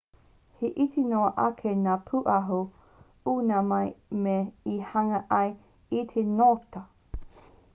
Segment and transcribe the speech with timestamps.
[0.59, 2.57] he iti noa ake ngā pūaho
[3.33, 3.59] i ngā
[4.23, 4.33] mea
[4.77, 5.53] e hanga ai
[6.01, 6.83] i te ngota